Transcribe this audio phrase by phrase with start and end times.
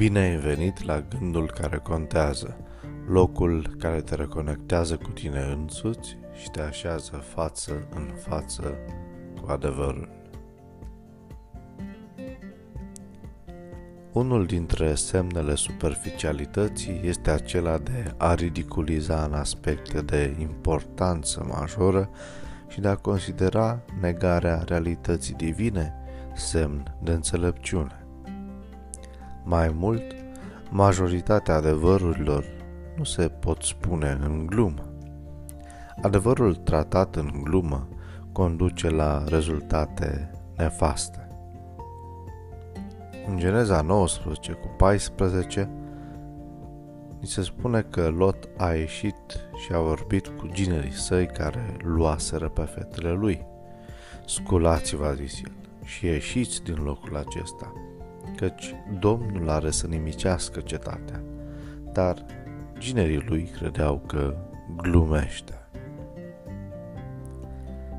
[0.00, 2.56] Bine ai venit la gândul care contează,
[3.08, 8.74] locul care te reconectează cu tine însuți și te așează față în față
[9.42, 10.08] cu adevărul.
[14.12, 22.10] Unul dintre semnele superficialității este acela de a ridiculiza în aspecte de importanță majoră
[22.68, 25.94] și de a considera negarea realității divine
[26.34, 27.99] semn de înțelepciune.
[29.44, 30.02] Mai mult,
[30.70, 32.44] majoritatea adevărurilor
[32.96, 34.84] nu se pot spune în glumă.
[36.02, 37.88] Adevărul tratat în glumă
[38.32, 41.28] conduce la rezultate nefaste.
[43.26, 45.70] În Geneza 19 cu 14
[47.20, 49.14] ni se spune că Lot a ieșit
[49.64, 53.46] și a vorbit cu ginerii săi care luaseră pe fetele lui.
[54.26, 55.52] Sculați-vă, a zis el,
[55.84, 57.72] și ieșiți din locul acesta,
[58.36, 61.22] căci Domnul are să nimicească cetatea.
[61.92, 62.24] Dar
[62.78, 64.36] ginerii lui credeau că
[64.76, 65.54] glumește.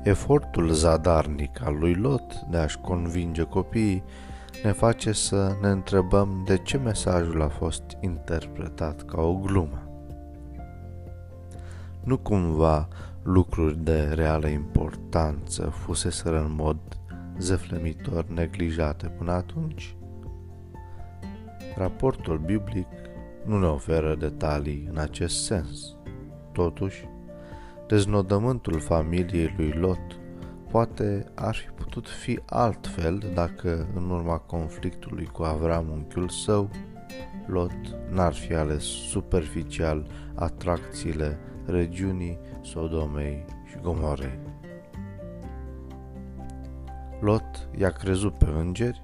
[0.02, 4.02] Efortul zadarnic al lui Lot de a-și convinge copiii
[4.62, 9.82] ne face să ne întrebăm de ce mesajul a fost interpretat ca o glumă.
[12.04, 12.88] Nu cumva
[13.22, 16.78] lucruri de reală importanță fuseseră în mod
[17.38, 19.94] zeflemitor neglijate până atunci?
[21.76, 22.86] Raportul biblic
[23.44, 25.96] nu ne oferă detalii în acest sens.
[26.52, 27.08] Totuși,
[27.86, 30.20] deznodământul familiei lui Lot
[30.70, 36.70] poate ar fi putut fi altfel dacă, în urma conflictului cu Avram, unchiul său,
[37.46, 44.38] Lot n-ar fi ales superficial atracțiile regiunii Sodomei și Gomorei.
[47.20, 49.02] Lot i-a crezut pe îngeri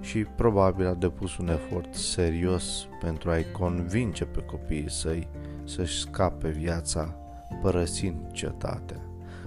[0.00, 5.28] și probabil a depus un efort serios pentru a-i convinge pe copiii săi
[5.64, 7.14] să-și scape viața
[7.62, 9.00] părăsind cetatea.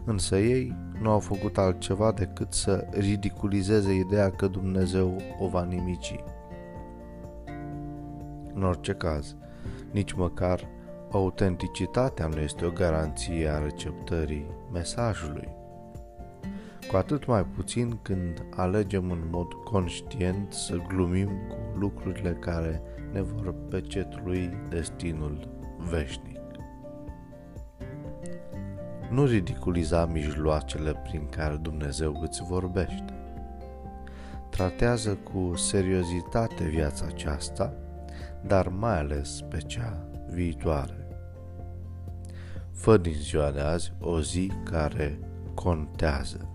[0.05, 6.15] Însă ei nu au făcut altceva decât să ridiculizeze ideea că Dumnezeu o va nimici.
[8.53, 9.35] În orice caz,
[9.91, 10.67] nici măcar
[11.11, 15.47] autenticitatea nu este o garanție a receptării mesajului.
[16.89, 23.21] Cu atât mai puțin când alegem în mod conștient să glumim cu lucrurile care ne
[23.21, 26.39] vor pecetlui destinul veșnic.
[29.09, 33.13] Nu ridiculiza mijloacele prin care Dumnezeu îți vorbește.
[34.49, 37.73] Tratează cu seriozitate viața aceasta,
[38.45, 41.07] dar mai ales pe cea viitoare.
[42.71, 45.19] Fă din ziua de azi o zi care
[45.53, 46.52] contează.